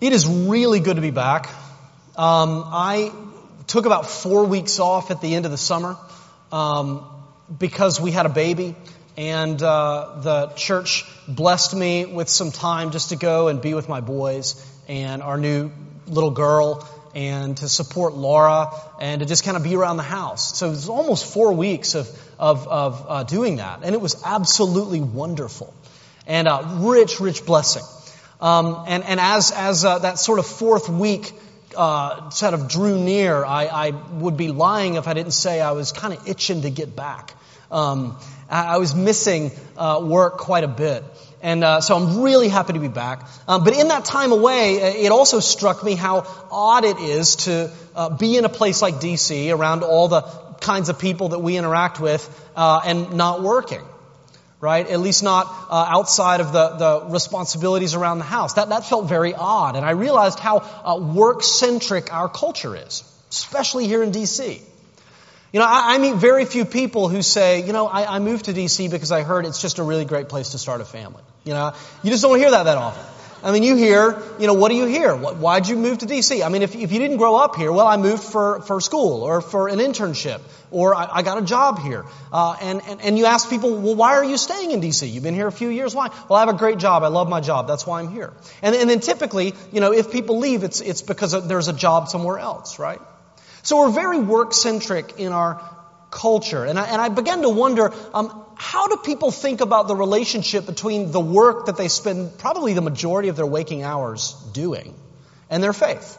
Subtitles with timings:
[0.00, 1.48] It is really good to be back.
[2.14, 3.10] Um, I
[3.66, 5.96] took about four weeks off at the end of the summer
[6.52, 7.04] um,
[7.58, 8.76] because we had a baby,
[9.16, 13.88] and uh, the church blessed me with some time just to go and be with
[13.88, 15.72] my boys and our new
[16.06, 18.70] little girl and to support Laura
[19.00, 20.56] and to just kind of be around the house.
[20.56, 22.08] So it was almost four weeks of,
[22.38, 25.74] of, of uh, doing that, and it was absolutely wonderful
[26.28, 27.82] and a rich, rich blessing.
[28.40, 31.32] Um, and, and as, as uh, that sort of fourth week
[31.76, 35.72] uh, sort of drew near, I, I, would be lying if I didn't say I
[35.72, 37.34] was kind of itching to get back.
[37.70, 38.16] Um,
[38.48, 41.02] I, I, was missing uh, work quite a bit.
[41.42, 43.28] And uh, so I'm really happy to be back.
[43.46, 47.36] Um, but in that time away, uh, it also struck me how odd it is
[47.36, 50.22] to uh, be in a place like DC around all the
[50.60, 53.82] kinds of people that we interact with and not working
[54.60, 54.86] right?
[54.88, 58.54] At least not uh, outside of the, the responsibilities around the house.
[58.54, 59.76] That, that felt very odd.
[59.76, 64.60] And I realized how uh, work centric our culture is, especially here in D.C.
[65.52, 68.46] You know, I, I, meet very few people who say, you know, I, I moved
[68.46, 68.88] to D.C.
[68.88, 71.22] because I heard it's just a really great place to start a family.
[71.44, 71.72] You know,
[72.02, 73.17] you just don't hear that that often.
[73.42, 75.14] I mean, you hear, you know, what do you hear?
[75.14, 76.44] Why'd you move to DC?
[76.44, 79.22] I mean, if, if you didn't grow up here, well, I moved for, for school
[79.22, 82.04] or for an internship or I, I got a job here.
[82.32, 85.10] Uh, and, and, and you ask people, well, why are you staying in DC?
[85.10, 85.94] You've been here a few years.
[85.94, 86.08] Why?
[86.28, 87.04] Well, I have a great job.
[87.04, 87.68] I love my job.
[87.68, 88.32] That's why I'm here.
[88.60, 92.08] And, and then typically, you know, if people leave, it's, it's because there's a job
[92.08, 93.00] somewhere else, right?
[93.62, 95.62] So we're very work centric in our
[96.10, 96.64] culture.
[96.64, 100.66] And I, and I began to wonder, um, how do people think about the relationship
[100.66, 104.94] between the work that they spend probably the majority of their waking hours doing
[105.48, 106.18] and their faith?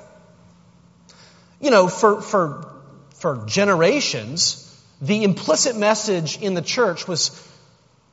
[1.59, 2.73] You know, for, for,
[3.15, 4.65] for generations,
[5.01, 7.29] the implicit message in the church was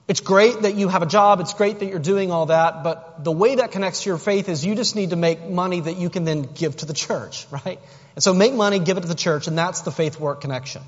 [0.09, 3.23] it's great that you have a job, it's great that you're doing all that, but
[3.23, 5.99] the way that connects to your faith is you just need to make money that
[5.99, 7.79] you can then give to the church, right?
[8.17, 10.83] And so make money, give it to the church, and that's the faith work connection.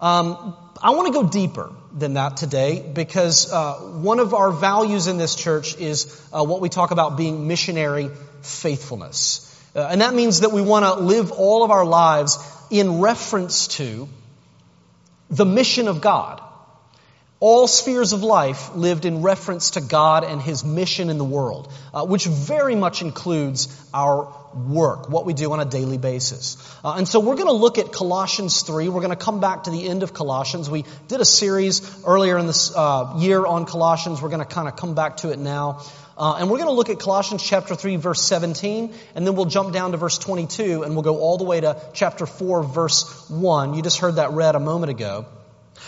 [0.00, 5.08] Um, I want to go deeper than that today because uh, one of our values
[5.08, 8.10] in this church is uh, what we talk about being missionary
[8.40, 9.46] faithfulness.
[9.76, 12.38] Uh, and that means that we want to live all of our lives
[12.70, 14.08] in reference to
[15.28, 16.40] the mission of God.
[17.38, 21.72] All spheres of life lived in reference to God and His mission in the world,
[21.92, 26.56] uh, which very much includes our work, what we do on a daily basis.
[26.84, 28.88] Uh, and so we're going to look at Colossians 3.
[28.88, 30.68] We're going to come back to the end of Colossians.
[30.68, 34.20] We did a series earlier in this uh, year on Colossians.
[34.20, 35.82] We're going to kind of come back to it now.
[36.16, 39.46] Uh, and we're going to look at Colossians chapter 3 verse 17, and then we'll
[39.46, 43.30] jump down to verse 22, and we'll go all the way to chapter 4 verse
[43.30, 43.74] 1.
[43.74, 45.24] You just heard that read a moment ago.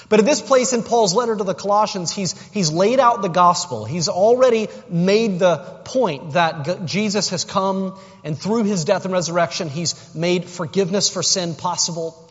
[0.08, 3.28] But at this place in Paul's letter to the Colossians, he's, he's laid out the
[3.28, 3.84] gospel.
[3.84, 9.68] He's already made the point that Jesus has come and through his death and resurrection,
[9.68, 12.28] he's made forgiveness for sin possible.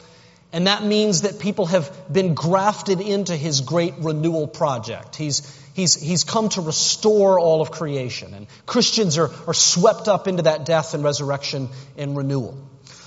[0.54, 5.16] And that means that people have been grafted into his great renewal project.
[5.16, 5.42] He's,
[5.74, 8.34] he's, he's come to restore all of creation.
[8.34, 12.58] And Christians are, are swept up into that death and resurrection and renewal.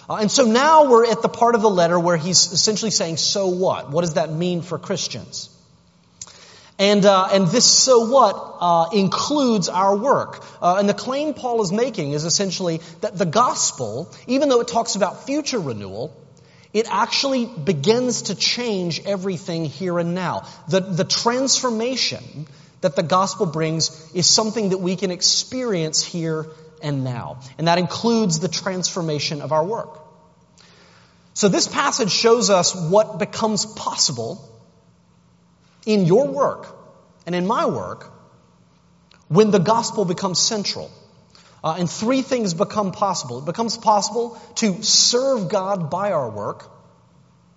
[0.09, 3.17] Uh, and so now we're at the part of the letter where he's essentially saying,
[3.17, 3.91] so what?
[3.91, 5.51] What does that mean for Christians?
[6.79, 10.45] And, uh, and this so what uh, includes our work.
[10.61, 14.69] Uh, and the claim Paul is making is essentially that the gospel, even though it
[14.69, 16.15] talks about future renewal,
[16.73, 20.49] it actually begins to change everything here and now.
[20.69, 22.49] The, the transformation
[22.81, 26.47] that the gospel brings is something that we can experience here
[26.85, 27.41] and now.
[27.59, 30.01] And that includes the transformation of our work.
[31.33, 34.49] So this passage shows us what becomes possible
[35.85, 36.69] in your work
[37.27, 38.13] and in my work
[39.29, 40.91] when the gospel becomes central.
[41.65, 43.39] Uh, and three things become possible.
[43.39, 46.71] It becomes possible to serve God by our work.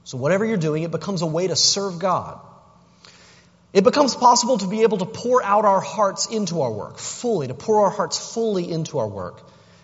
[0.06, 2.40] So whatever you're doing, it becomes a way to serve God.
[3.73, 7.47] It becomes possible to be able to pour out our hearts into our work fully,
[7.47, 9.41] to pour our hearts fully into our work.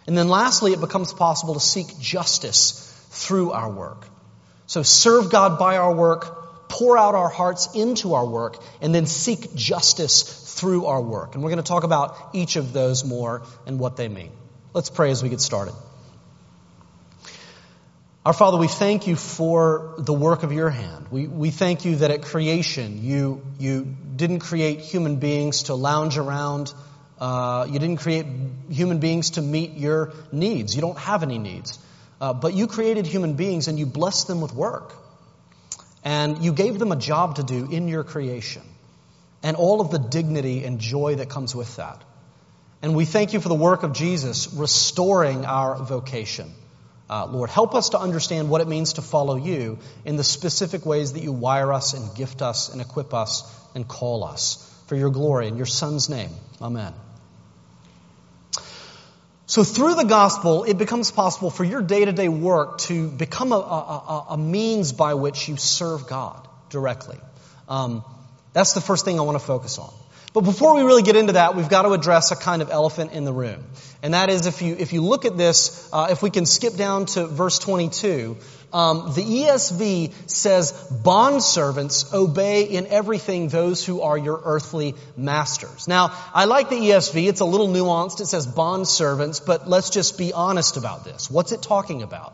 [0.08, 4.08] And then lastly, it becomes possible to seek justice through our work.
[4.68, 9.06] So serve God by our work, pour out our hearts into our work, and then
[9.06, 10.24] seek justice
[10.60, 11.36] through our work.
[11.36, 14.32] And we're going to talk about each of those more and what they mean.
[14.74, 15.76] Let's pray as we get started.
[18.26, 21.08] Our Father, we thank you for the work of your hand.
[21.12, 26.18] We, we thank you that at creation you, you didn't create human beings to lounge
[26.18, 26.74] around.
[27.20, 28.26] Uh, you didn't create
[28.70, 30.74] human beings to meet your needs.
[30.74, 31.78] You don't have any needs.
[32.22, 34.94] Uh, but you created human beings and you blessed them with work.
[36.06, 38.62] And you gave them a job to do in your creation.
[39.42, 42.02] And all of the dignity and joy that comes with that.
[42.82, 46.54] And we thank you for the work of Jesus restoring our vocation.
[47.14, 50.84] Uh, Lord, help us to understand what it means to follow you in the specific
[50.84, 53.44] ways that you wire us and gift us and equip us
[53.76, 55.48] and call us for your glory.
[55.48, 56.92] In your Son's name, amen.
[59.46, 64.26] So through the gospel, it becomes possible for your day-to-day work to become a, a,
[64.32, 67.20] a means by which you serve God directly.
[67.70, 68.04] Um,
[68.54, 69.94] that's the first thing I want to focus on.
[70.34, 73.12] But before we really get into that, we've got to address a kind of elephant
[73.12, 73.64] in the room.
[74.02, 76.76] And that is if you, if you look at this, uh, if we can skip
[76.76, 78.38] down to verse 22,
[78.74, 80.72] um, the ESV says,
[81.04, 85.88] bondservants obey in everything those who are your earthly masters.
[85.88, 87.30] Now, I like the ESV.
[87.30, 88.20] It's a little nuanced.
[88.20, 91.30] It says bondservants, but let's just be honest about this.
[91.30, 92.34] What's it talking about?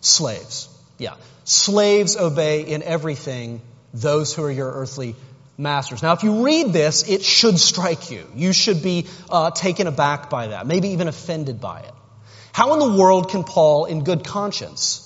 [0.00, 0.68] Slaves.
[0.98, 1.14] Yeah.
[1.44, 3.60] Slaves obey in everything
[3.94, 5.14] those who are your earthly
[5.58, 6.02] masters.
[6.02, 8.24] Now, if you read this, it should strike you.
[8.34, 11.94] You should be uh, taken aback by that, maybe even offended by it.
[12.52, 15.04] How in the world can Paul, in good conscience,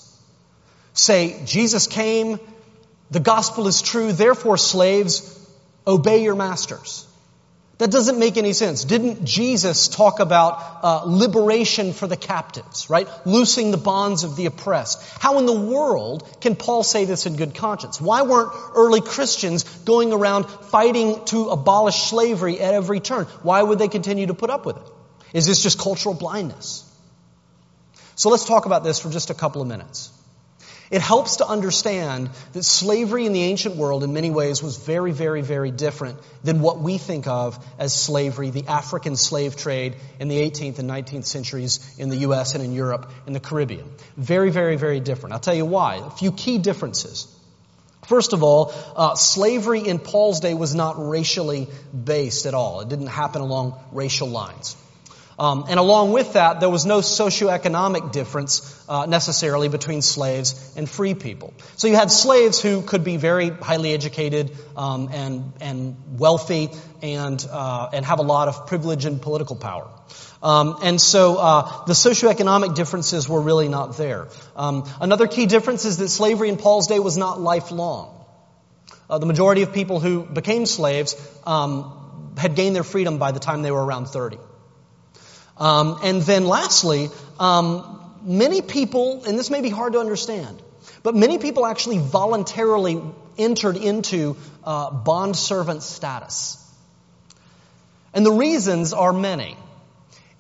[0.93, 2.39] say, Jesus came,
[3.11, 5.39] the gospel is true, therefore, slaves,
[5.87, 7.07] obey your masters?
[7.79, 8.85] That doesn't make any sense.
[8.85, 13.09] Didn't Jesus talk about uh, liberation for the captives, right?
[13.27, 15.03] Loosing the bonds of the oppressed.
[15.19, 18.01] How in the world can Paul say this in good conscience?
[18.01, 23.25] Why weren't early Christians going around fighting to abolish slavery at every turn?
[23.43, 24.83] Why would they continue to put up with it?
[25.33, 26.89] Is this just cultural blindness?
[28.15, 30.12] So let's talk about this for just a couple of minutes.
[30.93, 35.11] It helps to understand that slavery in the ancient world in many ways was very,
[35.11, 40.29] very, very different than what we think of as slavery, the African slave trade in
[40.29, 42.55] the 18th and 19th centuries in the U.S.
[42.55, 43.91] and in Europe and the Caribbean.
[44.19, 45.33] Very, very, very different.
[45.33, 45.97] I'll tell you why.
[45.97, 47.27] A few key differences.
[48.07, 51.69] First of all, uh, slavery in Paul's day was not racially
[52.05, 52.83] based at all.
[52.83, 54.77] It didn't happen along racial lines.
[55.39, 60.89] Um, and along with that, there was no socioeconomic difference uh, necessarily between slaves and
[60.89, 61.55] free people.
[61.77, 66.71] So you had slaves who could be very highly educated um, and and wealthy
[67.01, 69.89] and uh, and have a lot of privilege and political power.
[70.43, 74.29] Um, and so uh, the socioeconomic differences were really not there.
[74.57, 78.19] Um, another key difference is that slavery in Paul's day was not lifelong.
[79.09, 83.41] Uh, the majority of people who became slaves um, had gained their freedom by the
[83.41, 84.39] time they were around 30.
[85.57, 87.09] Um, and then lastly,
[87.39, 90.63] um, many people, and this may be hard to understand,
[91.03, 93.01] but many people actually voluntarily
[93.39, 96.59] entered into uh, bond servant status.
[98.15, 99.57] And the reasons are many.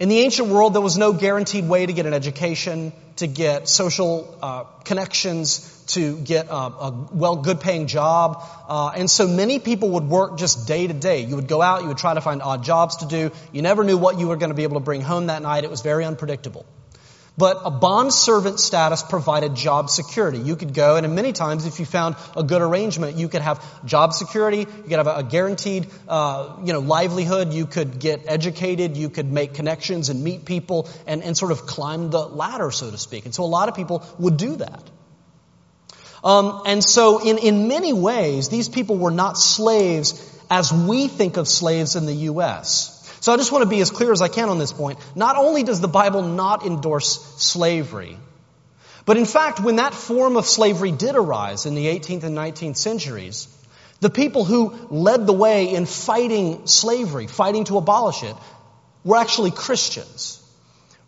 [0.02, 3.69] In the ancient world, there was no guaranteed way to get an education, to get
[3.69, 5.60] social uh, connections,
[5.94, 8.43] to get a, a well, good paying job.
[8.69, 11.20] Uh, and so many people would work just day to day.
[11.20, 13.31] You would go out, you would try to find odd jobs to do.
[13.52, 15.62] You never knew what you were going to be able to bring home that night.
[15.62, 16.66] It was very unpredictable.
[17.38, 20.38] But a bond servant status provided job security.
[20.38, 23.87] You could go, and many times, if you found a good arrangement, you could have
[23.87, 24.58] job security.
[24.58, 27.55] You could have a guaranteed, uh, you know, livelihood.
[27.55, 28.99] You could get educated.
[28.99, 32.90] You could make connections and meet people, and, and sort of climb the ladder, so
[32.90, 33.25] to speak.
[33.25, 34.82] And so, a lot of people would do that.
[36.23, 41.38] Um, and so, in in many ways, these people were not slaves as we think
[41.38, 43.01] of slaves in the U.S.
[43.22, 44.98] So I just want to be as clear as I can on this point.
[45.14, 48.19] Not only does the Bible not endorse slavery,
[49.05, 52.76] but in fact, when that form of slavery did arise in the 18th and 19th
[52.76, 53.46] centuries,
[54.00, 58.34] the people who led the way in fighting slavery, fighting to abolish it,
[59.05, 60.42] were actually Christians.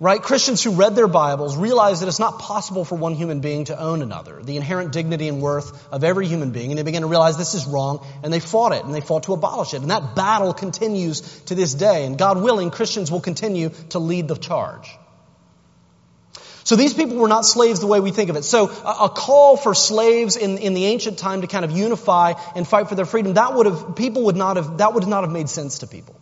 [0.00, 0.20] Right?
[0.20, 3.80] Christians who read their Bibles realized that it's not possible for one human being to
[3.80, 7.06] own another, the inherent dignity and worth of every human being, and they began to
[7.06, 9.82] realize this is wrong, and they fought it, and they fought to abolish it.
[9.82, 14.26] And that battle continues to this day, and God willing, Christians will continue to lead
[14.26, 14.90] the charge.
[16.64, 18.42] So these people were not slaves the way we think of it.
[18.42, 22.66] So a, call for slaves in, in the ancient time to kind of unify and
[22.66, 25.32] fight for their freedom, that would have, people would not have, that would not have
[25.32, 26.18] made sense to people.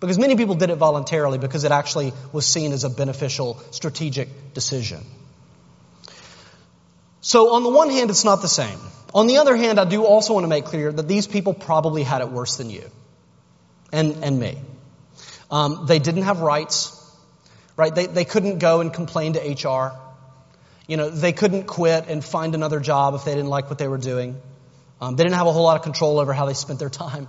[0.00, 4.54] Because many people did it voluntarily because it actually was seen as a beneficial strategic
[4.54, 5.04] decision.
[7.20, 8.78] So on the one hand, it's not the same.
[9.12, 12.02] On the other hand, I do also want to make clear that these people probably
[12.02, 12.90] had it worse than you
[13.92, 14.56] and, and me.
[15.50, 16.96] Um, they didn't have rights,
[17.76, 17.94] right?
[17.94, 19.92] They, they couldn't go and complain to HR.
[20.86, 23.88] You know, they couldn't quit and find another job if they didn't like what they
[23.88, 24.40] were doing.
[24.98, 27.28] Um, they didn't have a whole lot of control over how they spent their time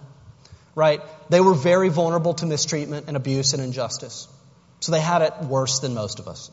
[0.75, 1.01] right?
[1.29, 4.27] They were very vulnerable to mistreatment and abuse and injustice.
[4.79, 6.49] So they had it worse than most of us.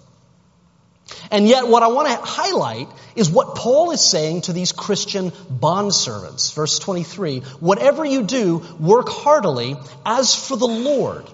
[1.31, 5.31] And yet what I want to highlight is what Paul is saying to these Christian
[5.31, 6.55] bondservants.
[6.55, 11.27] Verse 23, whatever you do, work heartily as for the Lord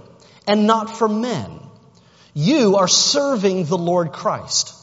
[0.46, 1.60] and not for men.
[2.34, 4.74] You are serving the Lord Christ.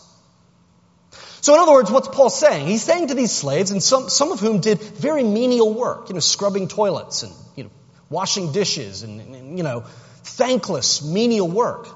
[1.41, 2.67] So in other words, what's Paul saying?
[2.67, 6.13] He's saying to these slaves, and some, some of whom did very menial work, you
[6.13, 7.71] know, scrubbing toilets and, you know,
[8.11, 9.83] washing dishes and, and you know,
[10.23, 11.87] thankless, menial work.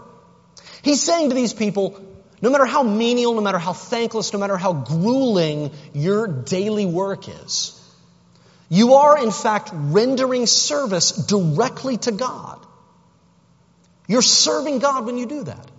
[0.81, 2.01] He's saying to these people,
[2.41, 7.27] no matter how menial, no matter how thankless, no matter how grueling your daily work
[7.27, 7.79] is,
[8.69, 12.65] you are in fact rendering service directly to God.
[14.07, 15.71] You're serving God when you do that.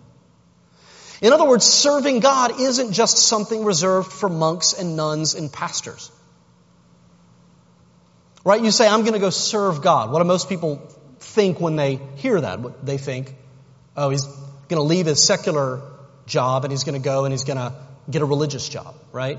[1.21, 6.11] In other words, serving God isn't just something reserved for monks and nuns and pastors.
[8.47, 8.63] Right?
[8.63, 10.13] You say, I'm going to go serve God.
[10.13, 10.77] What do most people
[11.19, 12.87] think when they hear that?
[12.87, 13.35] They think,
[13.97, 15.83] oh, he's going to leave his secular
[16.27, 17.75] job and he's going to go and he's going to
[18.09, 19.37] get a religious job, right?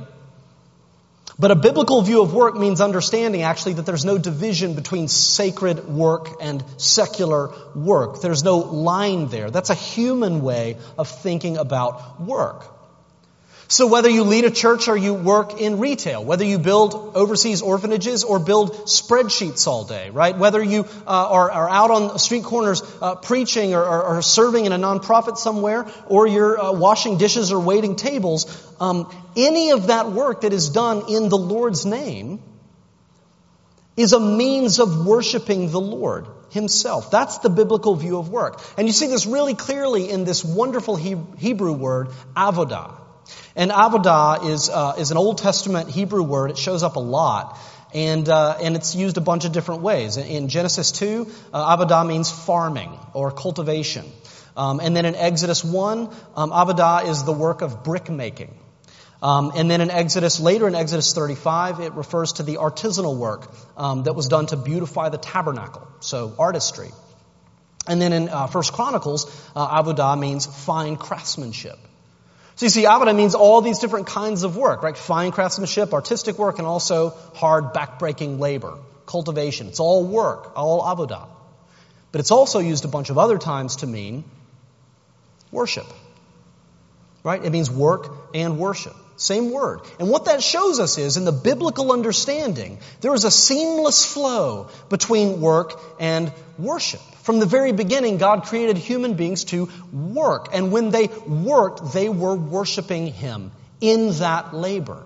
[1.39, 5.87] But a biblical view of work means understanding actually that there's no division between sacred
[5.87, 8.19] work and secular work.
[8.19, 9.49] There's no line there.
[9.49, 12.76] That's a human way of thinking about work.
[13.69, 17.61] So whether you lead a church or you work in retail, whether you build overseas
[17.61, 20.37] orphanages or build spreadsheets all day, right?
[20.37, 24.65] Whether you uh, are, are, out on street corners uh, preaching or, or, or, serving
[24.65, 28.45] in a nonprofit somewhere, or you're uh, washing dishes or waiting tables,
[28.79, 32.41] um, any of that work that is done in the Lord's name
[33.97, 37.11] is a means of worshiping the Lord himself.
[37.11, 38.61] That's the biblical view of work.
[38.77, 43.06] And you see this really clearly in this wonderful Hebrew word, avodah.
[43.57, 46.51] And avodah is, uh, is an Old Testament Hebrew word.
[46.51, 47.57] It shows up a lot.
[47.91, 50.17] And, uh, and it's used a bunch of different ways.
[50.17, 54.05] In Genesis 2, uh, avodah means farming or cultivation.
[54.55, 58.55] Um, and then in Exodus 1, um, avodah is the work of brick making.
[59.23, 63.51] Um, and then in Exodus, later in Exodus 35, it refers to the artisanal work
[63.75, 66.89] um, that was done to beautify the tabernacle, so artistry.
[67.87, 71.79] And then in uh, First Chronicles, uh, avodah means fine craftsmanship.
[72.57, 74.97] So you see, avodah means all these different kinds of work, right?
[74.97, 79.67] Fine craftsmanship, artistic work, and also hard, backbreaking labor, cultivation.
[79.67, 81.27] It's all work, all avodah.
[82.11, 84.23] But it's also used a bunch of other times to mean
[85.51, 85.85] worship.
[87.27, 87.43] Right?
[87.43, 88.95] It means work and worship.
[89.17, 89.81] Same word.
[89.99, 94.69] And what that shows us is, in the biblical understanding, there is a seamless flow
[94.87, 97.01] between work and worship.
[97.23, 100.51] From the very beginning, God created human beings to work.
[100.53, 105.03] And when they worked, they were worshiping Him in that labor.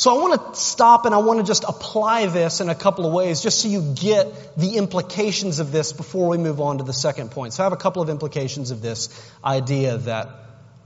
[0.00, 3.04] So I want to stop and I want to just apply this in a couple
[3.04, 6.84] of ways just so you get the implications of this before we move on to
[6.84, 7.52] the second point.
[7.52, 9.10] So I have a couple of implications of this
[9.44, 10.30] idea that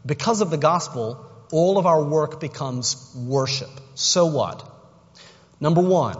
[0.04, 3.70] because of the gospel, all of our work becomes worship.
[3.94, 4.68] So what?
[5.60, 6.18] Number one,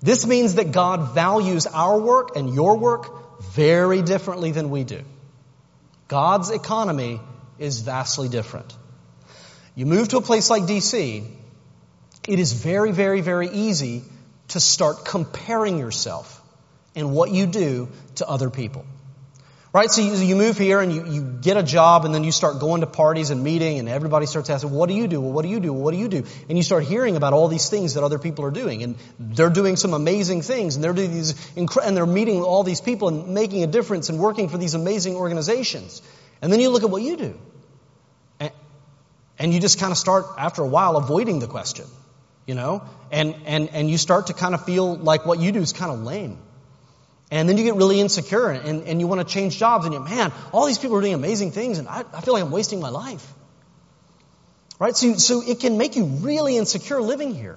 [0.00, 5.02] this means that God values our work and your work very differently than we do.
[6.06, 7.18] God's economy
[7.58, 8.76] is vastly different.
[9.74, 11.38] You move to a place like DC,
[12.26, 14.02] it is very, very, very easy
[14.48, 16.42] to start comparing yourself
[16.94, 18.84] and what you do to other people.
[19.72, 19.88] Right?
[19.88, 22.58] So you, you move here and you, you get a job and then you start
[22.58, 25.20] going to parties and meeting and everybody starts asking, what do you do?
[25.20, 25.72] Well, what do you do?
[25.72, 26.24] Well, what do you do?
[26.48, 29.48] And you start hearing about all these things that other people are doing and they're
[29.48, 33.28] doing some amazing things and they're doing these, and they're meeting all these people and
[33.28, 36.02] making a difference and working for these amazing organizations.
[36.42, 37.38] And then you look at what you do.
[38.40, 38.52] And,
[39.38, 41.86] and you just kind of start, after a while, avoiding the question,
[42.50, 42.82] you know?
[43.12, 45.92] And, and, and you start to kind of feel like what you do is kind
[45.92, 46.36] of lame.
[47.30, 50.00] And then you get really insecure and, and you want to change jobs and you,
[50.00, 52.80] man, all these people are doing amazing things and I, I feel like I'm wasting
[52.80, 53.24] my life.
[54.80, 54.96] Right?
[54.96, 57.56] So, so it can make you really insecure living here.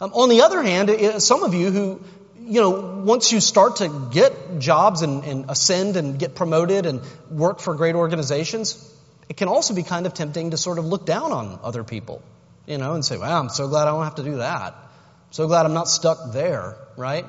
[0.00, 2.00] Um, on the other hand, it, some of you who,
[2.40, 7.02] you know, once you start to get jobs and, and ascend and get promoted and
[7.30, 8.92] work for great organizations,
[9.28, 12.20] it can also be kind of tempting to sort of look down on other people,
[12.68, 14.74] you know, and say, wow, I'm so glad I don't have to do that.
[14.74, 17.24] I'm so glad I'm not stuck there, right?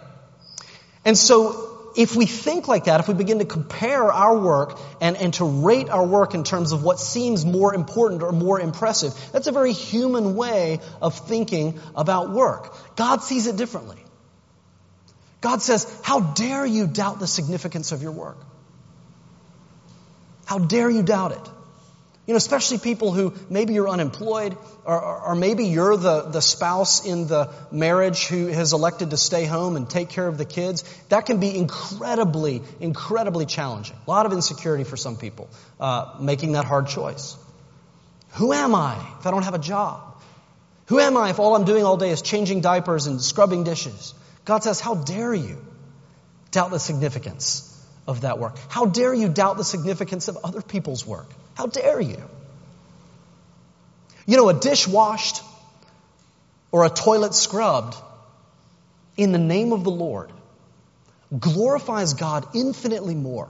[1.05, 5.17] And so, if we think like that, if we begin to compare our work and,
[5.17, 9.13] and to rate our work in terms of what seems more important or more impressive,
[9.31, 12.75] that's a very human way of thinking about work.
[12.95, 13.97] God sees it differently.
[15.41, 18.37] God says, How dare you doubt the significance of your work?
[20.45, 21.49] How dare you doubt it?
[22.29, 24.55] You know, especially people who maybe you're unemployed,
[24.85, 29.45] or, or, maybe you're the, the spouse in the marriage who has elected to stay
[29.45, 30.83] home and take care of the kids.
[31.09, 33.95] That can be incredibly, incredibly challenging.
[34.05, 37.35] A lot of insecurity for some people uh, making that hard choice.
[38.33, 40.21] Who am I if I don't have a job?
[40.85, 44.13] Who am I if all I'm doing all day is changing diapers and scrubbing dishes?
[44.45, 45.57] God says, How dare you
[46.51, 47.68] doubt the significance
[48.09, 48.57] of that work?
[48.69, 51.27] How dare you doubt the significance of other people's work?
[51.53, 52.21] How dare you?
[54.25, 55.43] You know, a dish washed
[56.71, 57.95] or a toilet scrubbed
[59.15, 60.31] in the name of the Lord
[61.37, 63.49] glorifies God infinitely more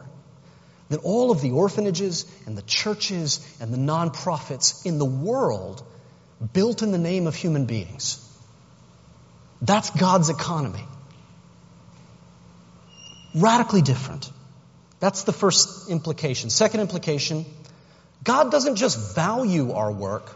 [0.90, 5.84] than all of the orphanages and the churches and the nonprofits in the world
[6.52, 8.26] built in the name of human beings.
[9.62, 10.84] That's God's economy.
[13.36, 14.30] Radically different.
[15.00, 16.50] That's the first implication.
[16.50, 17.46] Second implication
[18.24, 20.30] God doesn't just value our work.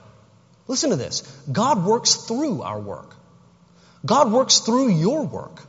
[0.67, 3.15] Listen to this God works through our work.
[4.05, 5.61] God works through your work.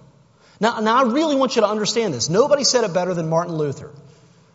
[0.61, 2.29] Now, now, I really want you to understand this.
[2.29, 3.91] Nobody said it better than Martin Luther.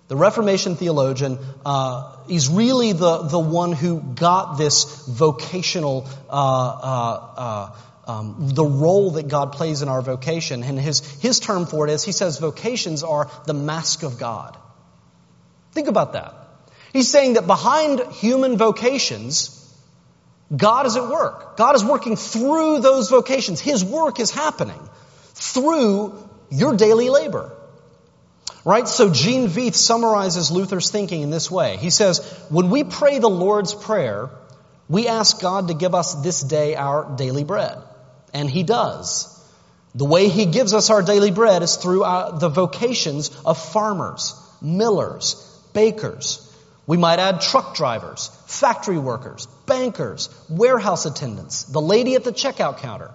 [0.07, 7.33] The Reformation theologian, uh, he's really the, the one who got this vocational, uh, uh,
[7.37, 7.75] uh
[8.09, 10.63] um, the role that God plays in our vocation.
[10.63, 14.57] And his, his term for it is, he says, vocations are the mask of God.
[15.73, 16.33] Think about that.
[16.91, 19.55] He's saying that behind human vocations,
[20.55, 21.55] God is at work.
[21.55, 23.61] God is working through those vocations.
[23.61, 24.81] His work is happening
[25.35, 27.55] through your daily labor.
[28.65, 28.87] Right?
[28.87, 31.77] So Gene Veith summarizes Luther's thinking in this way.
[31.77, 34.31] He says, when we pray the Lord's Prayer,
[34.87, 37.77] we ask God to give us this day our daily bread.
[38.33, 39.35] And He does.
[39.95, 44.35] The way He gives us our daily bread is through our, the vocations of farmers,
[44.61, 45.35] millers,
[45.73, 46.45] bakers.
[46.85, 52.79] We might add truck drivers, factory workers, bankers, warehouse attendants, the lady at the checkout
[52.79, 53.11] counter.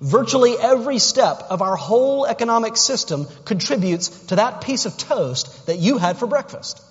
[0.00, 5.78] Virtually every step of our whole economic system contributes to that piece of toast that
[5.78, 6.82] you had for breakfast.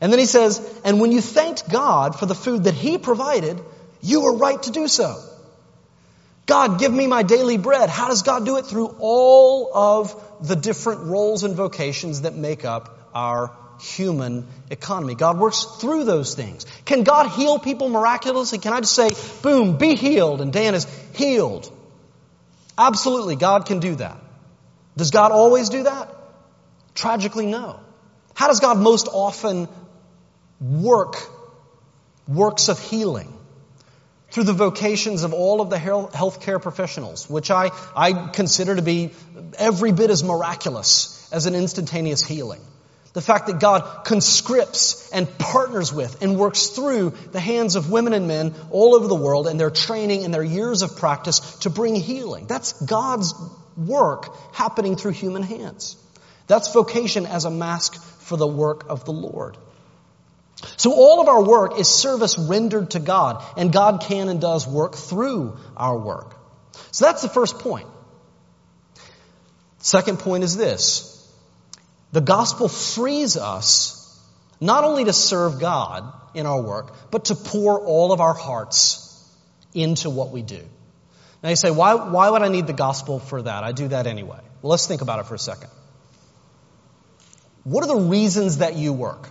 [0.00, 3.60] And then he says, and when you thanked God for the food that he provided,
[4.00, 5.20] you were right to do so.
[6.48, 7.90] God, give me my daily bread.
[7.90, 8.64] How does God do it?
[8.64, 15.14] Through all of the different roles and vocations that make up our human economy.
[15.14, 16.64] God works through those things.
[16.86, 18.58] Can God heal people miraculously?
[18.58, 19.10] Can I just say,
[19.42, 21.70] boom, be healed, and Dan is healed?
[22.78, 24.16] Absolutely, God can do that.
[24.96, 26.14] Does God always do that?
[26.94, 27.78] Tragically, no.
[28.32, 29.68] How does God most often
[30.60, 31.16] work
[32.26, 33.37] works of healing?
[34.30, 39.10] Through the vocations of all of the healthcare professionals, which I, I consider to be
[39.58, 42.60] every bit as miraculous as an instantaneous healing.
[43.14, 48.12] The fact that God conscripts and partners with and works through the hands of women
[48.12, 51.70] and men all over the world and their training and their years of practice to
[51.70, 52.46] bring healing.
[52.46, 53.34] That's God's
[53.76, 55.96] work happening through human hands.
[56.48, 59.56] That's vocation as a mask for the work of the Lord.
[60.76, 64.66] So all of our work is service rendered to God, and God can and does
[64.66, 66.34] work through our work.
[66.90, 67.86] So that's the first point.
[69.78, 71.14] Second point is this.
[72.12, 73.94] The gospel frees us
[74.60, 79.04] not only to serve God in our work, but to pour all of our hearts
[79.74, 80.60] into what we do.
[81.42, 83.62] Now you say, why, why would I need the gospel for that?
[83.62, 84.40] I do that anyway.
[84.60, 85.70] Well, let's think about it for a second.
[87.62, 89.30] What are the reasons that you work?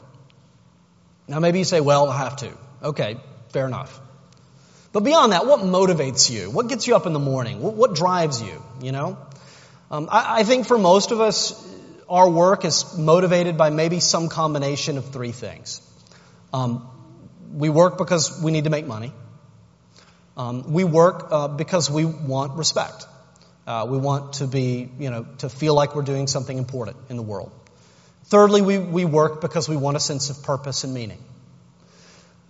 [1.28, 2.52] Now, maybe you say, well, I have to.
[2.84, 3.18] Okay,
[3.50, 4.00] fair enough.
[4.94, 6.50] But beyond that, what motivates you?
[6.50, 7.62] What gets you up in the morning?
[7.62, 8.62] What, what drives you?
[8.82, 9.18] You know?
[9.92, 11.54] Um, I, I think for most of us,
[12.10, 15.82] our work is motivated by maybe some combination of three things.
[16.54, 16.88] Um,
[17.54, 19.12] we work because we need to make money.
[20.38, 23.06] Um, we work uh, because we want respect.
[23.66, 27.18] Uh, we want to be, you know, to feel like we're doing something important in
[27.18, 27.52] the world.
[28.28, 31.24] Thirdly, we, we work because we want a sense of purpose and meaning.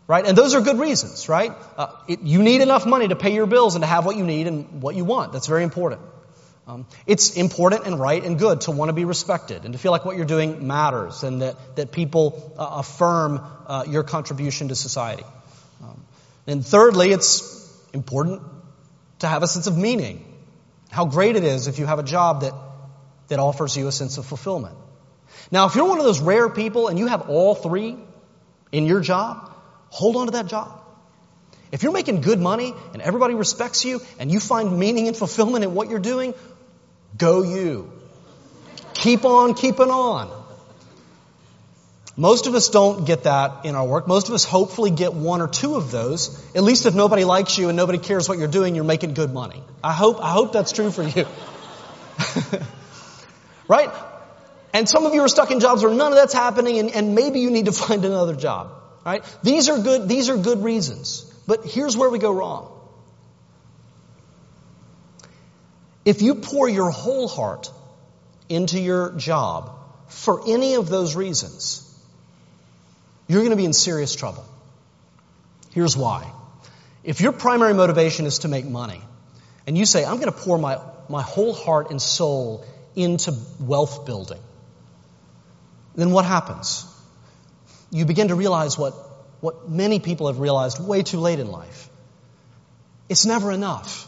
[0.08, 0.26] Right?
[0.26, 1.52] And those are good reasons, right?
[1.76, 4.24] Uh, it, you need enough money to pay your bills and to have what you
[4.24, 5.34] need and what you want.
[5.34, 6.02] That's very important.
[6.66, 9.92] Um, it's important and right and good to want to be respected and to feel
[9.92, 14.76] like what you're doing matters and that, that people uh, affirm uh, your contribution to
[14.76, 15.24] society.
[15.84, 16.02] Um,
[16.48, 18.42] and thirdly, it's important
[19.20, 20.26] to have a sense of meaning.
[20.90, 22.54] How great it is if you have a job that,
[23.28, 24.76] that offers you a sense of fulfillment.
[25.52, 27.98] Now, if you're one of those rare people and you have all three
[28.72, 29.52] in your job,
[29.90, 30.82] hold on to that job.
[31.72, 35.64] If you're making good money and everybody respects you and you find meaning and fulfillment
[35.64, 36.34] in what you're doing,
[37.18, 37.92] go you.
[38.94, 40.32] Keep on keeping on.
[42.20, 44.08] Most of us don't get that in our work.
[44.08, 46.44] Most of us hopefully get one or two of those.
[46.56, 49.32] At least if nobody likes you and nobody cares what you're doing, you're making good
[49.32, 49.62] money.
[49.84, 51.28] I hope, I hope that's true for you.
[53.68, 53.92] right?
[54.74, 57.16] And some of you are stuck in jobs where none of that's happening and, and
[57.16, 58.72] maybe you need to find another job.
[59.06, 59.24] Right?
[59.42, 61.24] These are good, these are good reasons.
[61.48, 62.74] But here's where we go wrong.
[66.04, 67.72] If you pour your whole heart
[68.50, 69.72] into your job
[70.08, 71.84] for any of those reasons,
[73.28, 74.46] you're going to be in serious trouble.
[75.72, 76.32] Here's why.
[77.04, 79.02] If your primary motivation is to make money,
[79.66, 84.06] and you say, I'm going to pour my, my whole heart and soul into wealth
[84.06, 84.40] building,
[85.98, 86.86] then what happens?
[87.92, 88.94] You begin to realize what,
[89.42, 91.90] what many people have realized way too late in life.
[93.10, 94.08] It's never enough.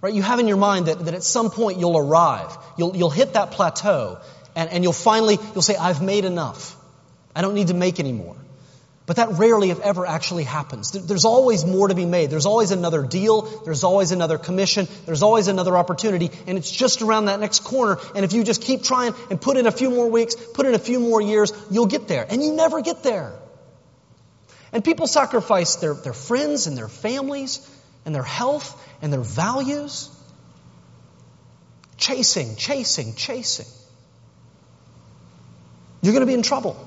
[0.00, 0.12] Right?
[0.12, 2.56] You have in your mind that, that at some point you'll arrive.
[2.76, 4.18] You'll, you'll hit that plateau
[4.56, 6.76] and, and you'll finally, you'll say, I've made enough.
[7.34, 8.36] I don't need to make any more.
[9.10, 10.92] But that rarely, if ever, actually happens.
[10.92, 12.30] There's always more to be made.
[12.30, 13.42] There's always another deal.
[13.42, 14.86] There's always another commission.
[15.04, 16.30] There's always another opportunity.
[16.46, 17.98] And it's just around that next corner.
[18.14, 20.74] And if you just keep trying and put in a few more weeks, put in
[20.74, 22.24] a few more years, you'll get there.
[22.30, 23.32] And you never get there.
[24.72, 27.68] And people sacrifice their, their friends and their families
[28.04, 30.08] and their health and their values.
[31.96, 33.66] Chasing, chasing, chasing.
[36.00, 36.86] You're going to be in trouble.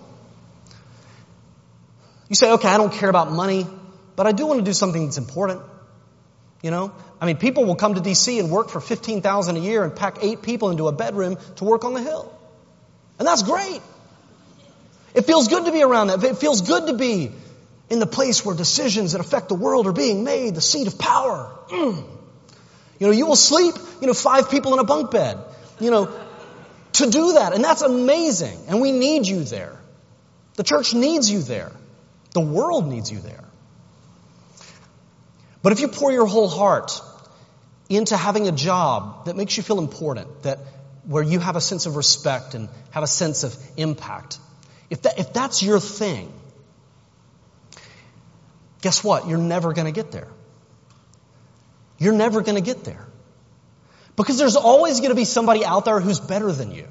[2.29, 3.67] You say, okay, I don't care about money,
[4.15, 5.61] but I do want to do something that's important.
[6.61, 6.93] You know?
[7.19, 10.17] I mean, people will come to DC and work for 15,000 a year and pack
[10.21, 12.33] eight people into a bedroom to work on the Hill.
[13.19, 13.81] And that's great.
[15.13, 16.23] It feels good to be around that.
[16.23, 17.31] It feels good to be
[17.89, 20.97] in the place where decisions that affect the world are being made, the seat of
[20.97, 21.53] power.
[21.69, 22.03] Mm.
[22.99, 25.37] You know, you will sleep, you know, five people in a bunk bed,
[25.79, 26.09] you know,
[26.93, 27.53] to do that.
[27.53, 28.57] And that's amazing.
[28.67, 29.79] And we need you there.
[30.55, 31.71] The church needs you there.
[32.33, 33.43] The world needs you there.
[35.61, 37.01] But if you pour your whole heart
[37.89, 40.59] into having a job that makes you feel important, that
[41.05, 44.39] where you have a sense of respect and have a sense of impact,
[44.89, 46.31] if, that, if that's your thing,
[48.81, 49.27] guess what?
[49.27, 50.27] You're never going to get there.
[51.97, 53.07] You're never going to get there.
[54.15, 56.87] Because there's always going to be somebody out there who's better than you,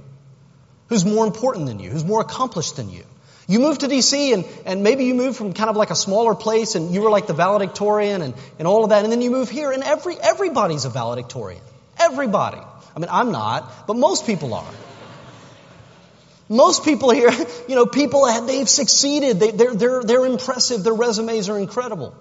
[0.88, 3.04] who's more important than you, who's more accomplished than you.
[3.52, 6.34] You moved to DC and, and maybe you moved from kind of like a smaller
[6.34, 9.04] place and you were like the valedictorian and, and all of that.
[9.04, 11.60] And then you move here and every, everybody's a valedictorian.
[12.00, 12.56] Everybody.
[12.96, 14.72] I mean, I'm not, but most people are.
[16.48, 17.30] Most people here,
[17.68, 19.38] you know, people, they've succeeded.
[19.38, 20.82] They, they're, they're, they're impressive.
[20.82, 22.14] Their resumes are incredible.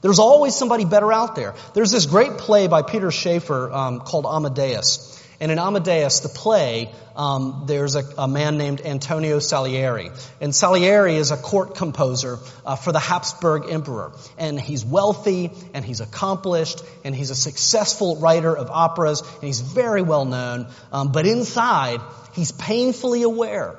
[0.00, 1.56] There's always somebody better out there.
[1.74, 5.17] There's this great play by Peter Shaffer um, called Amadeus.
[5.40, 10.10] And in Amadeus, the play, um, there's a, a, man named Antonio Salieri.
[10.40, 14.12] And Salieri is a court composer uh, for the Habsburg emperor.
[14.36, 19.60] And he's wealthy, and he's accomplished, and he's a successful writer of operas, and he's
[19.60, 20.66] very well known.
[20.90, 22.00] Um, but inside,
[22.32, 23.76] he's painfully aware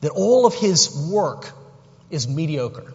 [0.00, 1.50] that all of his work
[2.10, 2.94] is mediocre.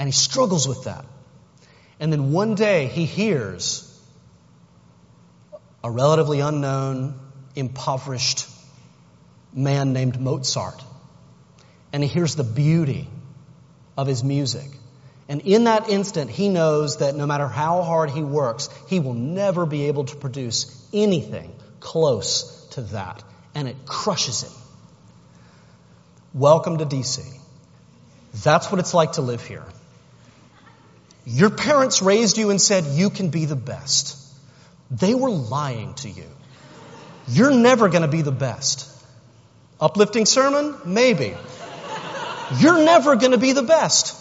[0.00, 1.04] And he struggles with that.
[2.00, 3.88] And then one day he hears
[5.84, 7.18] a relatively unknown,
[7.56, 8.48] impoverished
[9.52, 10.82] man named Mozart.
[11.92, 13.08] And he hears the beauty
[13.96, 14.70] of his music.
[15.28, 19.14] And in that instant, he knows that no matter how hard he works, he will
[19.14, 23.22] never be able to produce anything close to that.
[23.54, 24.52] And it crushes him.
[26.34, 27.20] Welcome to DC.
[28.42, 29.66] That's what it's like to live here.
[31.26, 34.18] Your parents raised you and said, you can be the best.
[34.92, 36.26] They were lying to you.
[37.26, 38.88] You're never going to be the best.
[39.80, 40.76] Uplifting sermon?
[40.84, 41.34] Maybe.
[42.58, 44.18] You're never going to be the best.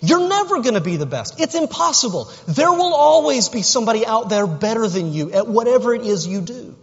[0.00, 1.40] You're never going to be the best.
[1.40, 2.30] It's impossible.
[2.46, 6.40] There will always be somebody out there better than you at whatever it is you
[6.40, 6.74] do.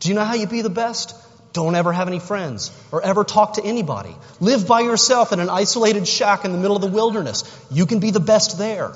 [0.00, 1.14] Do you know how you be the best?
[1.54, 4.14] Don't ever have any friends or ever talk to anybody.
[4.40, 7.44] Live by yourself in an isolated shack in the middle of the wilderness.
[7.70, 8.92] You can be the best there.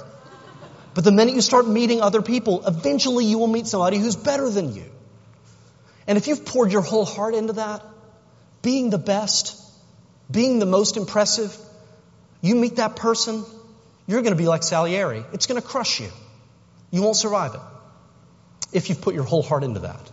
[0.94, 4.48] But the minute you start meeting other people, eventually you will meet somebody who's better
[4.48, 4.84] than you.
[6.06, 7.84] And if you've poured your whole heart into that,
[8.62, 9.56] being the best,
[10.30, 11.56] being the most impressive,
[12.40, 13.44] you meet that person,
[14.06, 15.24] you're going to be like Salieri.
[15.32, 16.08] It's going to crush you.
[16.90, 17.60] You won't survive it
[18.72, 20.10] if you've put your whole heart into that.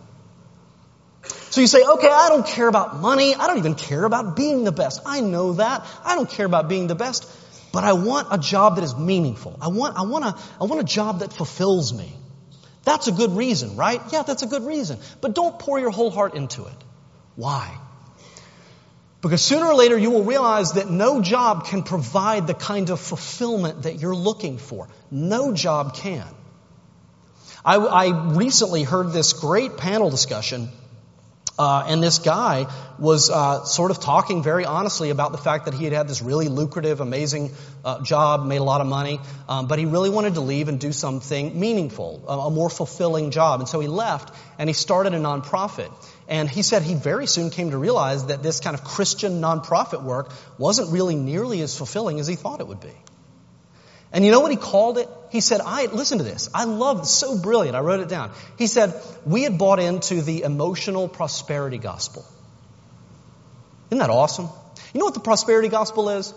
[1.50, 3.34] So you say, okay, I don't care about money.
[3.34, 5.00] I don't even care about being the best.
[5.04, 5.84] I know that.
[6.04, 7.28] I don't care about being the best
[7.72, 9.58] but I want a job that is meaningful.
[9.60, 12.12] I want, I want a, I want a job that fulfills me.
[12.84, 14.00] That's a good reason, right?
[14.12, 14.98] Yeah, that's a good reason.
[15.20, 16.84] But don't pour your whole heart into it.
[17.36, 17.76] Why?
[19.20, 23.00] Because sooner or later you will realize that no job can provide the kind of
[23.00, 24.88] fulfillment that you're looking for.
[25.10, 26.26] No job can.
[27.64, 30.70] I, I recently heard this great panel discussion
[31.58, 32.66] Uh, and this guy
[32.98, 36.22] was uh, sort of talking very honestly about the fact that he had had this
[36.22, 37.50] really lucrative, amazing
[37.84, 40.78] uh, job, made a lot of money, um, but he really wanted to leave and
[40.78, 43.60] do something meaningful, a, a more fulfilling job.
[43.60, 45.92] And so he left and he started a nonprofit.
[46.28, 50.02] And he said he very soon came to realize that this kind of Christian nonprofit
[50.02, 52.94] work wasn't really nearly as fulfilling as he thought it would be.
[54.12, 55.08] And you know what he called it?
[55.30, 56.48] He said, I, listen to this.
[56.54, 57.76] I love, so brilliant.
[57.76, 58.32] I wrote it down.
[58.56, 58.94] He said,
[59.26, 62.24] we had bought into the emotional prosperity gospel.
[63.90, 64.48] Isn't that awesome?
[64.94, 66.32] You know what the prosperity gospel is?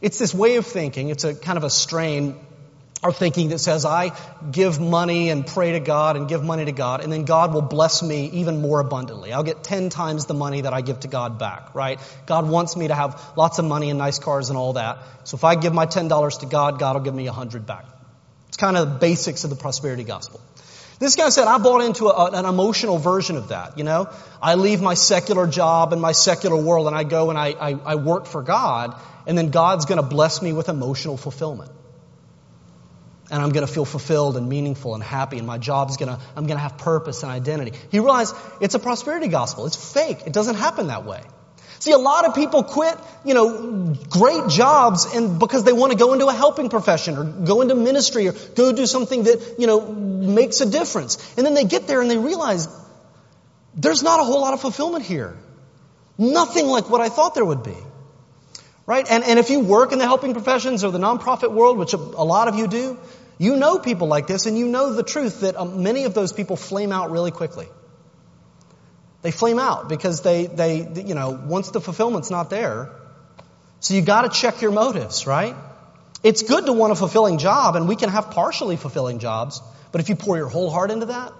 [0.00, 1.10] It's this way of thinking.
[1.10, 2.38] It's a kind of a strain
[3.02, 4.12] our thinking that says, I
[4.52, 7.62] give money and pray to God and give money to God, and then God will
[7.62, 9.32] bless me even more abundantly.
[9.32, 11.98] I'll get 10 times the money that I give to God back, right?
[12.26, 14.98] God wants me to have lots of money and nice cars and all that.
[15.24, 17.86] So if I give my $10 to God, God will give me 100 back.
[18.48, 20.40] It's kind of the basics of the prosperity gospel.
[21.00, 24.10] This guy said, I bought into a, an emotional version of that, you know?
[24.40, 27.70] I leave my secular job and my secular world and I go and I, I,
[27.84, 28.94] I work for God,
[29.26, 31.72] and then God's gonna bless me with emotional fulfillment
[33.32, 36.14] and I'm going to feel fulfilled and meaningful and happy and my job is going
[36.14, 37.72] to, I'm going to have purpose and identity.
[37.90, 39.64] He realized it's a prosperity gospel.
[39.64, 40.18] It's fake.
[40.26, 41.22] It doesn't happen that way.
[41.78, 45.98] See, a lot of people quit, you know, great jobs and because they want to
[45.98, 49.66] go into a helping profession or go into ministry or go do something that, you
[49.66, 51.16] know, makes a difference.
[51.38, 52.68] And then they get there and they realize
[53.74, 55.36] there's not a whole lot of fulfillment here.
[56.18, 57.76] Nothing like what I thought there would be.
[58.84, 59.06] Right?
[59.10, 61.96] And, and if you work in the helping professions or the nonprofit world, which a,
[61.96, 62.98] a lot of you do,
[63.42, 66.32] you know people like this, and you know the truth that um, many of those
[66.32, 67.66] people flame out really quickly.
[69.22, 72.90] They flame out because they, they, you know, once the fulfillment's not there,
[73.80, 75.56] so you gotta check your motives, right?
[76.22, 80.00] It's good to want a fulfilling job, and we can have partially fulfilling jobs, but
[80.00, 81.32] if you pour your whole heart into that,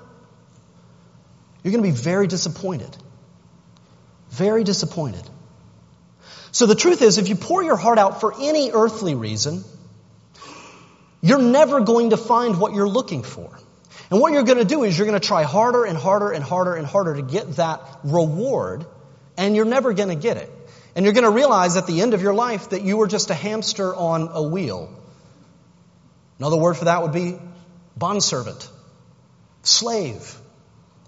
[1.62, 2.96] you're gonna be very disappointed.
[4.30, 5.22] Very disappointed.
[6.50, 9.62] So the truth is, if you pour your heart out for any earthly reason,
[11.22, 13.48] you're never going to find what you're looking for.
[14.10, 16.44] And what you're going to do is you're going to try harder and harder and
[16.44, 18.84] harder and harder to get that reward,
[19.38, 20.50] and you're never going to get it.
[20.94, 23.30] And you're going to realize at the end of your life that you were just
[23.30, 24.94] a hamster on a wheel.
[26.38, 27.38] Another word for that would be
[27.96, 28.68] bondservant,
[29.62, 30.36] slave.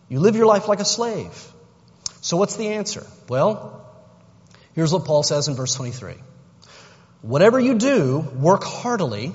[0.09, 1.53] You live your life like a slave.
[2.21, 3.05] So what's the answer?
[3.29, 3.85] Well,
[4.75, 6.15] here's what Paul says in verse 23.
[7.21, 9.33] Whatever you do, work heartily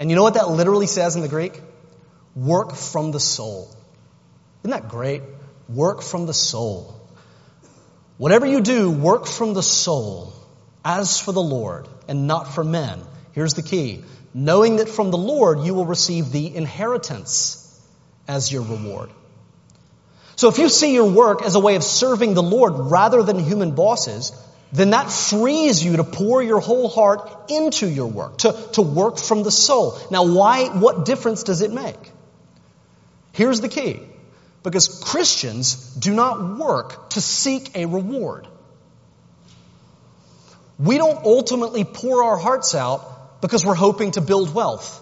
[0.00, 1.60] and you know what that literally says in the Greek?
[2.34, 3.70] Work from the soul.
[4.62, 5.22] Isn't that great?
[5.68, 6.98] Work from the soul.
[8.16, 10.32] Whatever you do, work from the soul,
[10.84, 13.02] as for the Lord, and not for men.
[13.32, 14.02] Here's the key.
[14.32, 17.56] Knowing that from the Lord you will receive the inheritance
[18.26, 19.10] as your reward.
[20.36, 23.38] So if you see your work as a way of serving the Lord rather than
[23.38, 24.32] human bosses,
[24.72, 29.18] then that frees you to pour your whole heart into your work, to, to work
[29.18, 29.98] from the soul.
[30.10, 32.12] Now, why, what difference does it make?
[33.32, 34.00] Here's the key.
[34.62, 38.46] Because Christians do not work to seek a reward.
[40.78, 45.00] We don't ultimately pour our hearts out because we're hoping to build wealth,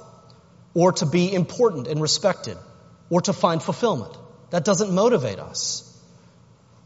[0.74, 2.56] or to be important and respected,
[3.10, 4.16] or to find fulfillment.
[4.50, 5.84] That doesn't motivate us.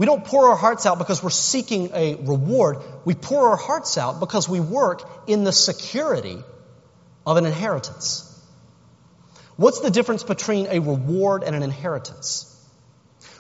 [0.03, 2.79] We don't pour our hearts out because we're seeking a reward.
[3.05, 6.43] We pour our hearts out because we work in the security
[7.25, 8.29] of an inheritance.
[9.55, 12.53] What's the difference between a reward and an inheritance?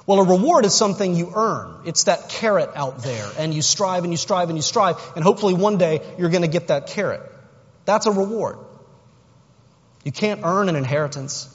[0.07, 1.81] Well, a reward is something you earn.
[1.85, 5.25] It's that carrot out there, and you strive and you strive and you strive, and
[5.25, 7.23] hopefully one day you're going to get that carrot.
[7.87, 8.59] That's a reward.
[10.05, 11.53] You can't earn an inheritance.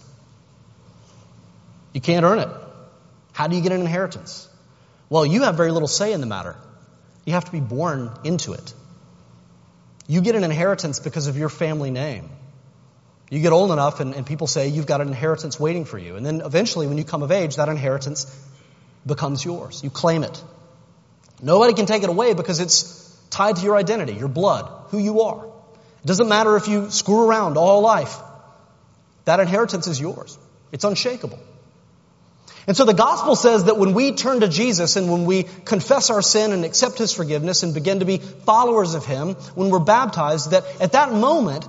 [1.94, 2.50] You can't earn it.
[3.32, 4.50] How do you get an inheritance?
[5.10, 6.56] Well, you have very little say in the matter.
[7.26, 8.74] You have to be born into it.
[10.08, 12.30] You get an inheritance because of your family name.
[13.30, 16.16] You get old enough and, and, people say you've got an inheritance waiting for you.
[16.16, 18.26] And then eventually when you come of age, that inheritance
[19.06, 19.84] becomes yours.
[19.84, 20.42] You claim it.
[21.42, 25.22] Nobody can take it away because it's tied to your identity, your blood, who you
[25.22, 25.46] are.
[25.46, 28.18] It doesn't matter if you screw around all life.
[29.26, 30.38] That inheritance is yours.
[30.72, 31.40] It's unshakable.
[32.68, 36.10] And so the gospel says that when we turn to Jesus and when we confess
[36.10, 39.80] our sin and accept His forgiveness and begin to be followers of Him, when we're
[39.80, 41.66] baptized, that at that moment,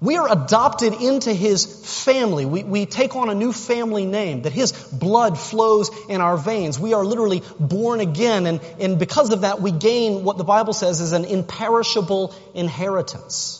[0.00, 2.46] we are adopted into His family.
[2.46, 6.78] We, we take on a new family name, that His blood flows in our veins.
[6.78, 10.72] We are literally born again, and, and because of that, we gain what the Bible
[10.72, 13.58] says is an imperishable inheritance.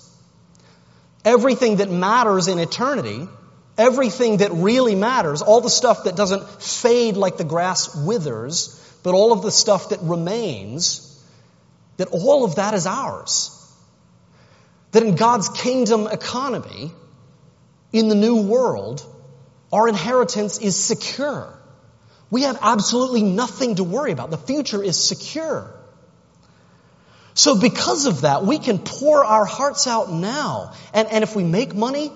[1.25, 3.27] Everything that matters in eternity
[3.79, 9.15] Everything that really matters, all the stuff that doesn't fade like the grass withers, but
[9.15, 11.09] all of the stuff that remains,
[11.97, 13.59] that all of that is ours.
[14.93, 16.93] That in God's kingdom economy,
[17.93, 19.05] in the new world,
[19.73, 21.59] our inheritance is secure.
[22.31, 24.31] We have absolutely nothing to worry about.
[24.31, 25.75] The future is secure.
[27.35, 30.75] So because of that, we can pour our hearts out now.
[30.93, 32.13] And, and if we make money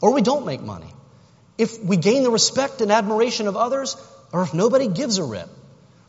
[0.00, 0.92] or we don't make money,
[1.58, 3.96] if we gain the respect and admiration of others
[4.32, 5.48] or if nobody gives a rip,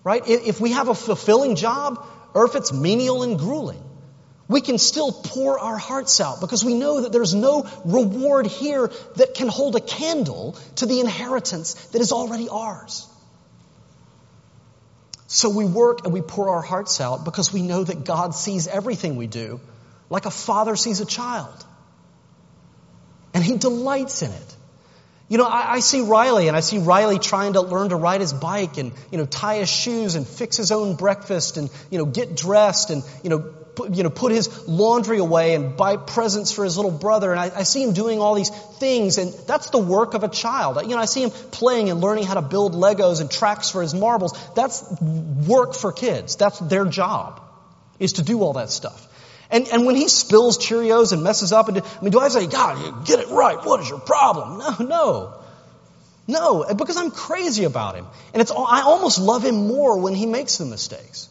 [0.03, 0.21] right?
[0.27, 3.83] If we have a fulfilling job or if it's menial and grueling,
[4.47, 8.89] we can still pour our hearts out because we know that there's no reward here
[9.17, 13.07] that can hold a candle to the inheritance that is already ours.
[15.27, 18.67] So we work and we pour our hearts out because we know that God sees
[18.67, 19.59] everything we do
[20.09, 21.65] like a father sees a child.
[23.33, 24.56] And he delights in it.
[25.29, 28.21] You know, I, I, see Riley and I see Riley trying to learn to ride
[28.21, 31.97] his bike and, you know, tie his shoes and fix his own breakfast and, you
[31.97, 35.97] know, get dressed and, you know, put, you know, put his laundry away and buy
[35.97, 37.31] presents for his little brother.
[37.31, 40.29] And I, I see him doing all these things and that's the work of a
[40.29, 40.81] child.
[40.83, 43.81] You know, I see him playing and learning how to build Legos and tracks for
[43.81, 44.33] his marbles.
[44.55, 46.37] That's work for kids.
[46.37, 47.41] That's their job
[47.99, 49.07] is to do all that stuff.
[49.49, 52.47] And, and when he spills Cheerios and messes up, and, I mean, do I say,
[52.47, 53.57] God, get it right.
[53.65, 54.57] What is your problem?
[54.59, 55.33] No, no.
[56.27, 58.05] No, because I'm crazy about him.
[58.33, 61.29] And it's, I almost love him more when he makes the mistakes.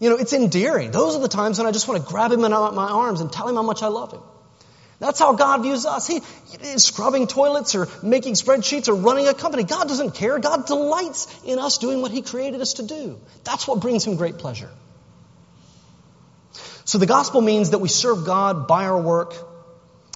[0.00, 0.90] You know, it's endearing.
[0.90, 3.32] Those are the times when I just want to grab him in my arms and
[3.32, 4.22] tell him how much I love him.
[5.02, 6.06] That's how God views us.
[6.06, 6.20] He
[6.62, 9.64] is scrubbing toilets or making spreadsheets or running a company.
[9.64, 10.38] God doesn't care.
[10.38, 13.18] God delights in us doing what He created us to do.
[13.42, 14.70] That's what brings Him great pleasure.
[16.84, 19.34] So the gospel means that we serve God by our work,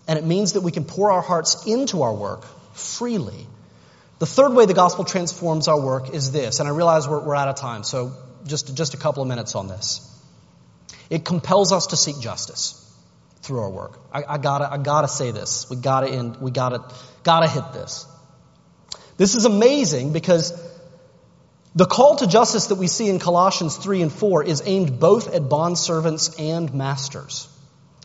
[0.09, 3.47] and it means that we can pour our hearts into our work freely.
[4.19, 7.35] The third way the gospel transforms our work is this, and I realize we're, we're
[7.35, 8.13] out of time, so
[8.47, 10.13] just, just a couple of minutes on this.
[11.11, 12.83] It compels us to seek justice
[13.43, 13.99] through our work.
[14.13, 15.69] I, I gotta, I gotta say this.
[15.71, 16.83] We gotta end, we gotta,
[17.23, 18.07] gotta hit this.
[19.17, 20.53] This is amazing because
[21.77, 25.35] the call to justice that we see in Colossians 3 and 4 is aimed both
[25.35, 27.49] at bondservants and masters,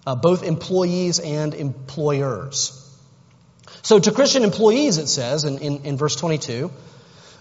[0.06, 2.78] uh, both employees and employers.
[3.82, 6.70] So to Christian employees, it says in, in, in verse 22,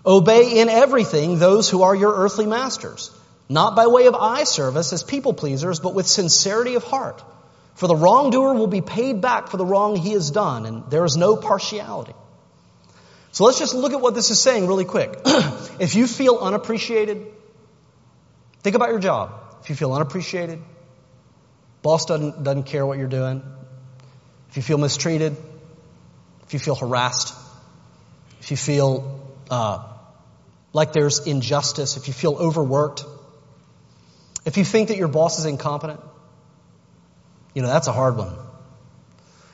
[0.07, 3.11] obey in everything those who are your earthly masters,
[3.49, 7.25] not by way of eye service as people pleasers, but with sincerity of heart.
[7.75, 11.05] For the wrongdoer will be paid back for the wrong he has done, and there
[11.05, 12.14] is no partiality.
[13.33, 15.16] So let's just look at what this is saying really quick.
[15.79, 17.27] if you feel unappreciated,
[18.62, 19.33] think about your job.
[19.62, 20.61] If you feel unappreciated,
[21.83, 23.43] boss doesn't, doesn't care what you're doing,
[24.49, 25.37] if you feel mistreated,
[26.45, 27.35] if you feel harassed,
[28.40, 29.87] if you feel uh,
[30.73, 33.05] like there's injustice, if you feel overworked,
[34.45, 36.01] if you think that your boss is incompetent,
[37.55, 38.35] you know, that's a hard one.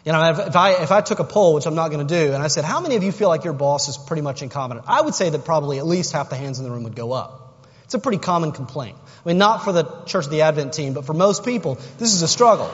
[0.07, 2.33] You know, if, I, if I took a poll, which I'm not going to do,
[2.33, 4.87] and I said, how many of you feel like your boss is pretty much incompetent?
[4.88, 7.11] I would say that probably at least half the hands in the room would go
[7.11, 7.66] up.
[7.83, 8.97] It's a pretty common complaint.
[8.97, 12.14] I mean, not for the Church of the Advent team, but for most people, this
[12.14, 12.71] is a struggle.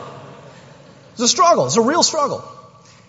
[1.12, 1.64] It's a struggle.
[1.64, 2.44] It's a real struggle.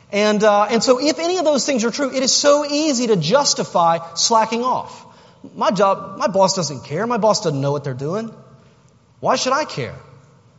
[0.10, 3.08] And, uh, and so if any of those things are true, it is so easy
[3.08, 5.06] to justify slacking off.
[5.54, 7.06] My job, my boss doesn't care.
[7.06, 8.34] My boss doesn't know what they're doing.
[9.20, 9.96] Why should I care?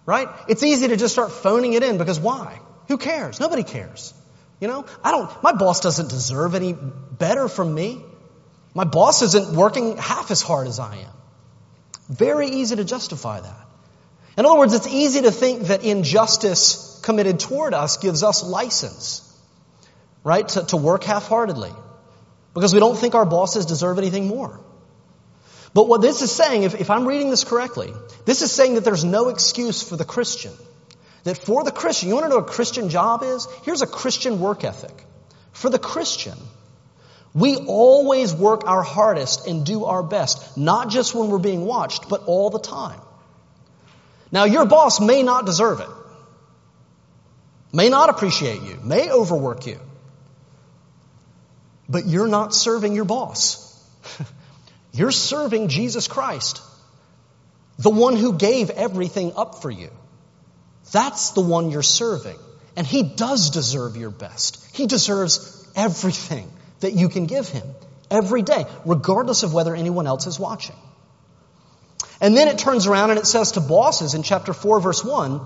[0.04, 0.28] Right?
[0.48, 2.60] It's easy to just start phoning it in because why?
[2.88, 3.40] Who cares?
[3.40, 4.14] Nobody cares.
[4.60, 8.02] You know, I don't, my boss doesn't deserve any better from me.
[8.74, 11.12] My boss isn't working half as hard as I am.
[12.08, 13.66] Very easy to justify that.
[14.36, 19.20] In other words, it's easy to think that injustice committed toward us gives us license,
[20.24, 21.72] right, to, to work half-heartedly.
[22.52, 24.60] Because we don't think our bosses deserve anything more.
[25.72, 27.92] But what this is saying, if, if I'm reading this correctly,
[28.24, 30.52] this is saying that there's no excuse for the Christian
[31.24, 33.48] that for the Christian, you want to know what a Christian job is?
[33.64, 35.04] Here's a Christian work ethic.
[35.52, 36.36] For the Christian,
[37.34, 42.08] we always work our hardest and do our best, not just when we're being watched,
[42.08, 43.00] but all the time.
[44.30, 45.88] Now, your boss may not deserve it,
[47.72, 49.80] may not appreciate you, may overwork you,
[51.88, 53.60] but you're not serving your boss.
[54.92, 56.60] you're serving Jesus Christ,
[57.78, 59.90] the one who gave everything up for you.
[60.92, 62.38] That's the one you're serving.
[62.76, 64.64] And he does deserve your best.
[64.74, 67.66] He deserves everything that you can give him
[68.10, 70.76] every day, regardless of whether anyone else is watching.
[72.20, 75.40] And then it turns around and it says to bosses in chapter 4, verse 1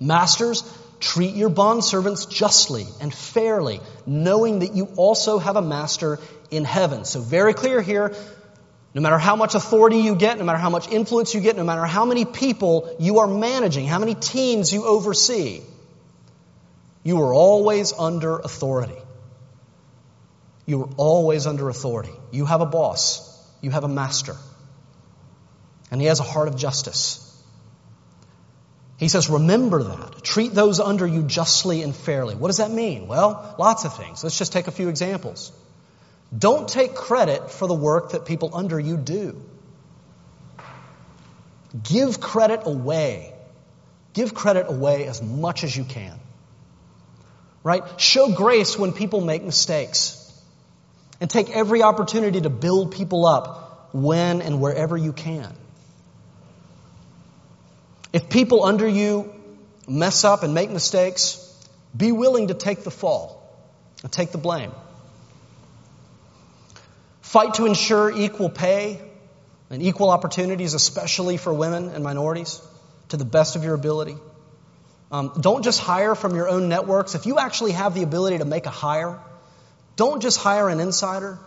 [0.00, 0.62] Masters,
[1.00, 6.18] treat your bondservants justly and fairly, knowing that you also have a master
[6.50, 7.04] in heaven.
[7.04, 8.14] So, very clear here
[8.94, 11.64] No matter how much authority you get, no matter how much influence you get, no
[11.64, 15.62] matter how many people you are managing, how many teams you oversee,
[17.02, 18.96] you are always under authority.
[20.64, 22.14] You are always under authority.
[22.30, 23.30] You have a boss.
[23.60, 24.36] You have a master.
[25.90, 27.20] And he has a heart of justice.
[28.96, 30.22] He says, remember that.
[30.22, 32.36] Treat those under you justly and fairly.
[32.36, 33.08] What does that mean?
[33.08, 34.22] Well, lots of things.
[34.22, 35.52] Let's just take a few examples.
[36.36, 39.40] Don't take credit for the work that people under you do.
[41.82, 43.32] Give credit away.
[44.12, 46.18] Give credit away as much as you can.
[47.62, 47.82] Right?
[48.00, 50.20] Show grace when people make mistakes.
[51.20, 55.54] And take every opportunity to build people up when and wherever you can.
[58.12, 59.32] If people under you
[59.88, 61.40] mess up and make mistakes,
[61.96, 63.40] be willing to take the fall
[64.02, 64.72] and take the blame.
[67.24, 69.00] Fight to ensure equal pay
[69.70, 72.60] and equal opportunities, especially for women and minorities,
[73.08, 74.16] to the best of your ability.
[75.10, 77.14] Um, don't just hire from your own networks.
[77.14, 79.18] If you actually have the ability to make a hire,
[79.96, 81.38] don't just hire an insider,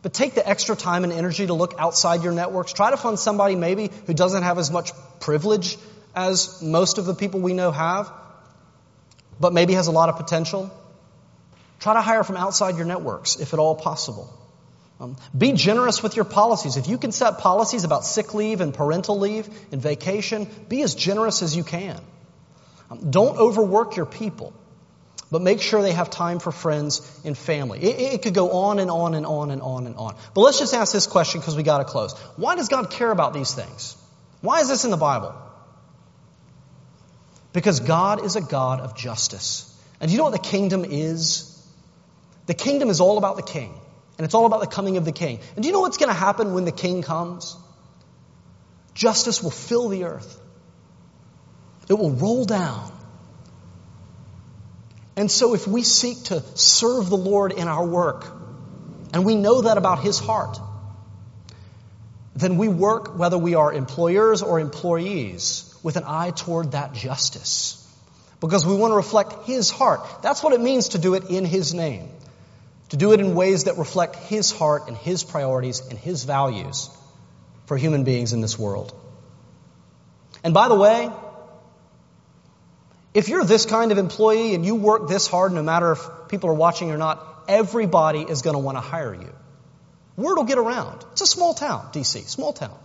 [0.00, 2.72] but take the extra time and energy to look outside your networks.
[2.72, 5.76] Try to find somebody maybe who doesn't have as much privilege
[6.14, 8.10] as most of the people we know have,
[9.40, 10.70] but maybe has a lot of potential.
[11.80, 14.36] Try to hire from outside your networks if at all possible.
[15.00, 16.76] Um, be generous with your policies.
[16.76, 20.94] If you can set policies about sick leave and parental leave and vacation, be as
[20.94, 21.98] generous as you can.
[22.90, 24.52] Um, don't overwork your people,
[25.30, 27.78] but make sure they have time for friends and family.
[27.82, 30.16] It, it could go on and on and on and on and on.
[30.34, 32.12] But let's just ask this question because we got to close.
[32.36, 33.96] Why does God care about these things?
[34.42, 35.34] Why is this in the Bible?
[37.54, 39.66] Because God is a God of justice.
[39.98, 41.46] And do you know what the kingdom is?
[42.46, 43.74] The kingdom is all about the king.
[44.20, 45.40] And it's all about the coming of the king.
[45.56, 47.56] And do you know what's going to happen when the king comes?
[48.92, 50.38] Justice will fill the earth.
[51.88, 52.92] It will roll down.
[55.16, 58.26] And so if we seek to serve the Lord in our work,
[59.14, 60.60] and we know that about his heart,
[62.36, 67.78] then we work, whether we are employers or employees, with an eye toward that justice.
[68.38, 70.06] Because we want to reflect his heart.
[70.20, 72.10] That's what it means to do it in his name
[72.90, 76.90] to do it in ways that reflect His heart and His priorities and His values
[77.66, 78.94] for human beings in this world.
[80.42, 81.10] And by the way,
[83.14, 86.50] if you're this kind of employee and you work this hard, no matter if people
[86.50, 89.32] are watching or not, everybody is going to want to hire you.
[90.16, 91.04] Word will get around.
[91.12, 92.76] It's a small town, DC, small town.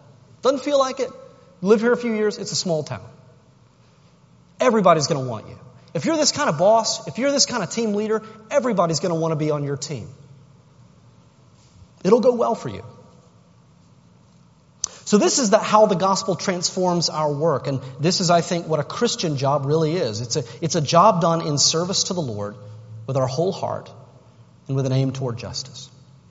[0.41, 1.09] Doesn't feel like it.
[1.61, 3.07] Live here a few years, it's a small town.
[4.59, 5.57] Everybody's going to want you.
[5.95, 8.21] If you're this kind of boss, if you're this kind of team leader,
[8.51, 10.09] everybody's going to want to be on your team.
[12.03, 12.83] It'll go well for you.
[15.05, 17.67] So this is the, how the gospel transforms our work.
[17.67, 20.19] And this is, I think, what a Christian job really is.
[20.19, 22.57] It's a, it's a job done in service to the Lord
[23.07, 23.89] with our whole heart
[24.67, 25.89] and with an aim toward justice.